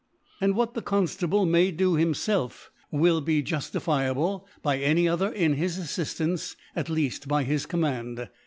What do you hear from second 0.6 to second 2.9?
the Conftable may do himfelf